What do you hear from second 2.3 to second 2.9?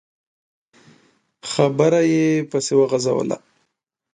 پسې